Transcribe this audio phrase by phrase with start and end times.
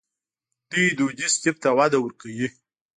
[0.71, 2.47] دوی دودیز طب ته وده ورکوي.